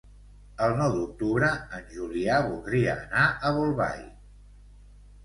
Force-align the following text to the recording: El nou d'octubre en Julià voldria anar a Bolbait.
El 0.67 0.71
nou 0.77 0.93
d'octubre 0.93 1.49
en 1.79 1.85
Julià 1.97 2.37
voldria 2.47 2.97
anar 3.05 3.27
a 3.29 3.53
Bolbait. 3.59 4.09